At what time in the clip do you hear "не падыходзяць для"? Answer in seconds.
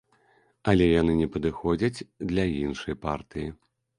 1.19-2.45